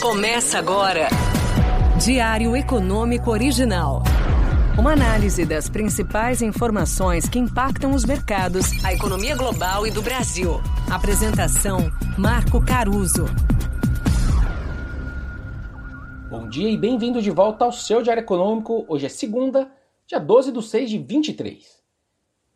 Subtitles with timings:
[0.00, 1.08] Começa agora.
[2.00, 4.04] Diário Econômico Original.
[4.78, 10.60] Uma análise das principais informações que impactam os mercados, a economia global e do Brasil.
[10.88, 13.26] Apresentação: Marco Caruso.
[16.30, 18.84] Bom dia e bem-vindo de volta ao seu Diário Econômico.
[18.88, 19.68] Hoje é segunda,
[20.06, 21.78] dia 12 de 6 de 23.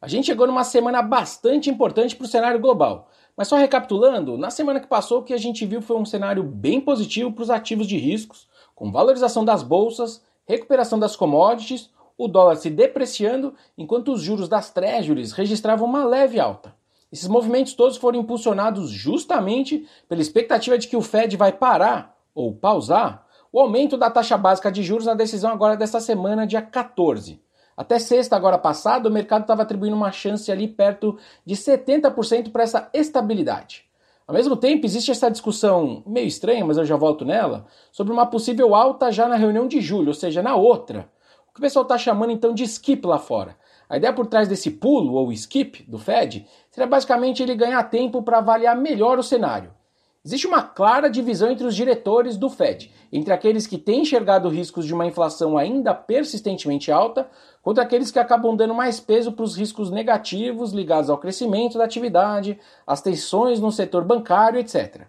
[0.00, 3.10] A gente chegou numa semana bastante importante para o cenário global.
[3.36, 6.42] Mas só recapitulando, na semana que passou o que a gente viu foi um cenário
[6.42, 12.28] bem positivo para os ativos de riscos, com valorização das bolsas, recuperação das commodities, o
[12.28, 16.74] dólar se depreciando, enquanto os juros das treasuries registravam uma leve alta.
[17.10, 22.54] Esses movimentos todos foram impulsionados justamente pela expectativa de que o Fed vai parar ou
[22.54, 27.38] pausar o aumento da taxa básica de juros na decisão agora desta semana, dia 14.
[27.76, 32.62] Até sexta, agora passada, o mercado estava atribuindo uma chance ali perto de 70% para
[32.62, 33.84] essa estabilidade.
[34.26, 38.26] Ao mesmo tempo, existe essa discussão meio estranha, mas eu já volto nela, sobre uma
[38.26, 41.10] possível alta já na reunião de julho, ou seja, na outra.
[41.48, 43.56] O que o pessoal está chamando então de skip lá fora.
[43.88, 48.22] A ideia por trás desse pulo, ou skip, do Fed, seria basicamente ele ganhar tempo
[48.22, 49.70] para avaliar melhor o cenário.
[50.24, 54.86] Existe uma clara divisão entre os diretores do Fed, entre aqueles que têm enxergado riscos
[54.86, 57.28] de uma inflação ainda persistentemente alta,
[57.60, 61.82] contra aqueles que acabam dando mais peso para os riscos negativos ligados ao crescimento da
[61.82, 62.56] atividade,
[62.86, 65.08] às tensões no setor bancário, etc.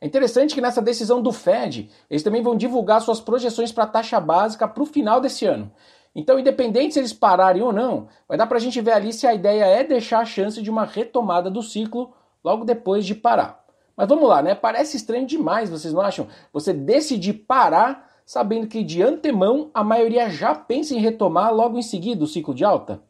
[0.00, 3.88] É interessante que nessa decisão do Fed, eles também vão divulgar suas projeções para a
[3.88, 5.70] taxa básica para o final desse ano.
[6.16, 9.24] Então, independente se eles pararem ou não, vai dar para a gente ver ali se
[9.24, 13.67] a ideia é deixar a chance de uma retomada do ciclo logo depois de parar.
[13.98, 14.54] Mas vamos lá, né?
[14.54, 16.28] Parece estranho demais, vocês não acham?
[16.52, 21.82] Você decidir parar sabendo que de antemão a maioria já pensa em retomar logo em
[21.82, 23.02] seguida o ciclo de alta?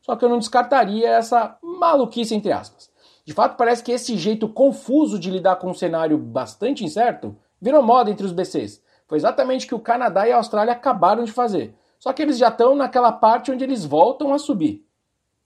[0.00, 2.88] Só que eu não descartaria essa maluquice entre aspas.
[3.22, 7.82] De fato, parece que esse jeito confuso de lidar com um cenário bastante incerto virou
[7.82, 8.82] moda entre os BCs.
[9.06, 11.74] Foi exatamente o que o Canadá e a Austrália acabaram de fazer.
[11.98, 14.86] Só que eles já estão naquela parte onde eles voltam a subir.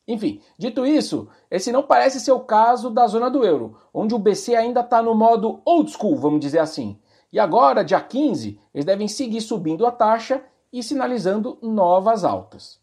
[0.06, 4.18] Enfim, dito isso, esse não parece ser o caso da zona do euro, onde o
[4.18, 6.98] BC ainda está no modo old school, vamos dizer assim.
[7.32, 10.42] E agora, dia 15, eles devem seguir subindo a taxa
[10.72, 12.78] e sinalizando novas altas.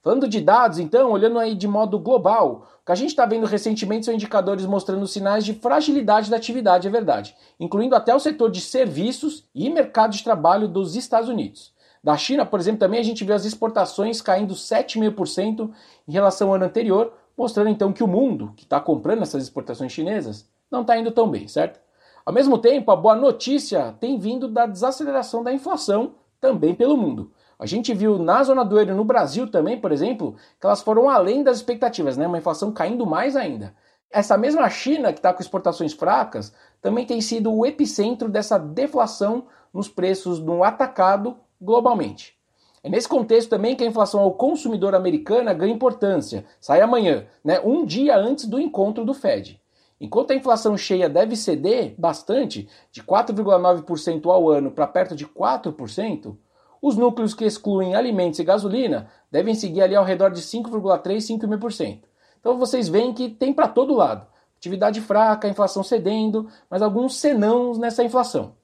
[0.00, 3.46] Falando de dados, então, olhando aí de modo global, o que a gente está vendo
[3.46, 8.50] recentemente são indicadores mostrando sinais de fragilidade da atividade, é verdade, incluindo até o setor
[8.50, 11.73] de serviços e mercado de trabalho dos Estados Unidos.
[12.04, 15.70] Da China, por exemplo, também a gente viu as exportações caindo 7,5%
[16.06, 19.90] em relação ao ano anterior, mostrando então que o mundo, que está comprando essas exportações
[19.90, 21.80] chinesas, não está indo tão bem, certo?
[22.26, 27.32] Ao mesmo tempo, a boa notícia tem vindo da desaceleração da inflação também pelo mundo.
[27.58, 31.08] A gente viu na zona do euro no Brasil também, por exemplo, que elas foram
[31.08, 32.26] além das expectativas, né?
[32.26, 33.74] Uma inflação caindo mais ainda.
[34.10, 39.46] Essa mesma China, que está com exportações fracas, também tem sido o epicentro dessa deflação
[39.72, 42.34] nos preços no atacado globalmente.
[42.82, 46.44] É nesse contexto também que a inflação ao consumidor americana ganha importância.
[46.60, 49.58] Sai amanhã, né, um dia antes do encontro do Fed.
[49.98, 56.36] Enquanto a inflação cheia deve ceder bastante, de 4,9% ao ano para perto de 4%,
[56.82, 62.00] os núcleos que excluem alimentos e gasolina devem seguir ali ao redor de 5,3%, 5,5%.
[62.38, 64.26] Então vocês veem que tem para todo lado.
[64.58, 68.54] Atividade fraca, inflação cedendo, mas alguns senãos nessa inflação.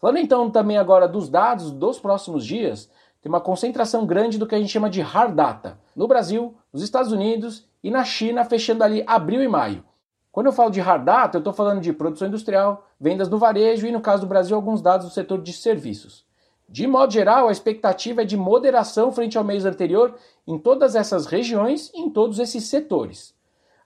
[0.00, 2.90] Falando então também agora dos dados dos próximos dias,
[3.20, 5.78] tem uma concentração grande do que a gente chama de hard data.
[5.94, 9.84] No Brasil, nos Estados Unidos e na China, fechando ali abril e maio.
[10.32, 13.86] Quando eu falo de hard data, eu estou falando de produção industrial, vendas no varejo
[13.86, 16.24] e, no caso do Brasil, alguns dados do setor de serviços.
[16.68, 20.14] De modo geral, a expectativa é de moderação frente ao mês anterior
[20.46, 23.34] em todas essas regiões e em todos esses setores.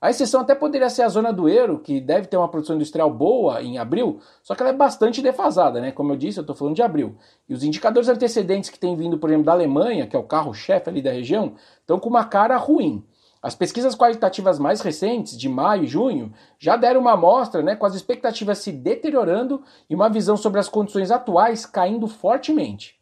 [0.05, 3.11] A exceção até poderia ser a zona do euro, que deve ter uma produção industrial
[3.11, 5.93] boa em abril, só que ela é bastante defasada, né?
[5.93, 7.17] Como eu disse, eu estou falando de abril.
[7.49, 10.91] E os indicadores antecedentes que têm vindo, por exemplo, da Alemanha, que é o carro-chefe
[10.91, 13.03] ali da região, estão com uma cara ruim.
[13.41, 17.87] As pesquisas qualitativas mais recentes, de maio e junho, já deram uma amostra né, com
[17.87, 23.01] as expectativas se deteriorando e uma visão sobre as condições atuais caindo fortemente.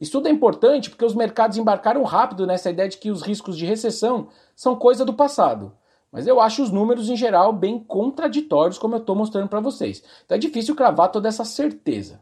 [0.00, 3.58] Isso tudo é importante porque os mercados embarcaram rápido nessa ideia de que os riscos
[3.58, 5.72] de recessão são coisa do passado.
[6.14, 10.00] Mas eu acho os números em geral bem contraditórios, como eu estou mostrando para vocês.
[10.24, 12.20] Então é difícil cravar toda essa certeza.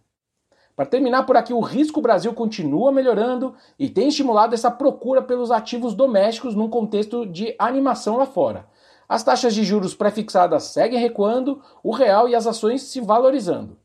[0.75, 5.51] Para terminar por aqui, o risco Brasil continua melhorando e tem estimulado essa procura pelos
[5.51, 8.67] ativos domésticos num contexto de animação lá fora.
[9.07, 13.77] As taxas de juros pré-fixadas seguem recuando, o real e as ações se valorizando.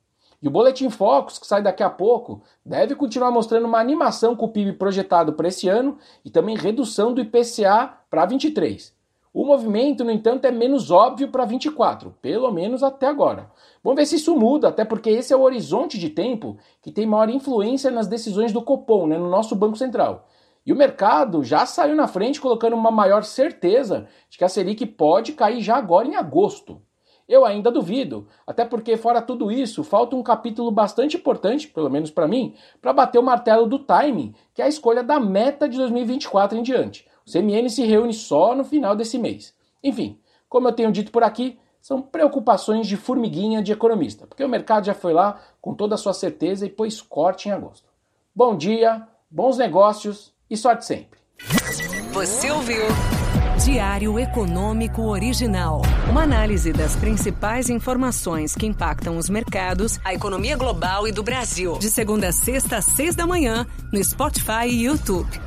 [0.42, 4.45] E o Boletim Focus, que sai daqui a pouco, deve continuar mostrando uma animação com
[4.45, 8.95] o PIB projetado para esse ano e também redução do IPCA para 23.
[9.33, 13.51] O movimento, no entanto, é menos óbvio para 24, pelo menos até agora.
[13.83, 17.06] Vamos ver se isso muda, até porque esse é o horizonte de tempo que tem
[17.06, 20.27] maior influência nas decisões do Copom, né, no nosso Banco Central.
[20.65, 24.85] E o mercado já saiu na frente colocando uma maior certeza de que a Selic
[24.85, 26.81] pode cair já agora em agosto.
[27.27, 32.09] Eu ainda duvido, até porque, fora tudo isso, falta um capítulo bastante importante, pelo menos
[32.09, 35.77] para mim, para bater o martelo do timing, que é a escolha da meta de
[35.77, 37.06] 2024 em diante.
[37.27, 39.53] O CMN se reúne só no final desse mês.
[39.83, 44.50] Enfim, como eu tenho dito por aqui, são preocupações de formiguinha de economista, porque o
[44.50, 47.89] mercado já foi lá com toda a sua certeza e pôs corte em agosto.
[48.33, 51.19] Bom dia, bons negócios e sorte sempre.
[52.13, 52.85] Você ouviu?
[53.63, 55.81] Diário Econômico Original.
[56.09, 61.77] Uma análise das principais informações que impactam os mercados, a economia global e do Brasil.
[61.77, 65.46] De segunda a sexta, às seis da manhã, no Spotify e YouTube.